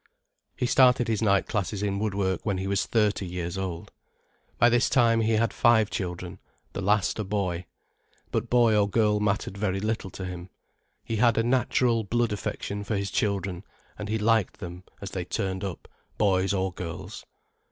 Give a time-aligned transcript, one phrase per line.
[0.57, 3.91] He started his night classes in woodwork when he was thirty years old.
[4.57, 6.39] By this time he had five children,
[6.73, 7.67] the last a boy.
[8.31, 10.49] But boy or girl mattered very little to him.
[11.03, 13.63] He had a natural blood affection for his children,
[13.99, 15.87] and he liked them as they turned up:
[16.17, 17.23] boys or girls.